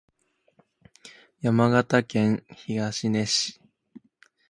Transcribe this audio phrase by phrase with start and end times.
[1.41, 3.61] 山形県東根市